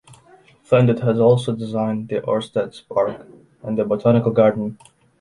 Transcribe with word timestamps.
Flindt 0.67 0.97
has 1.03 1.19
also 1.19 1.55
designed 1.55 2.09
the 2.09 2.21
Orsteds 2.21 2.81
Park 2.87 3.23
and 3.61 3.77
the 3.77 3.85
botanical 3.85 4.31
garden. 4.31 4.79